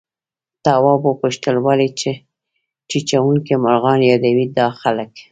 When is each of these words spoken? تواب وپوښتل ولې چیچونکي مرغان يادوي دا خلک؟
تواب 0.65 1.01
وپوښتل 1.07 1.55
ولې 1.65 1.87
چیچونکي 2.89 3.53
مرغان 3.65 3.99
يادوي 4.09 4.45
دا 4.57 4.67
خلک؟ 4.81 5.11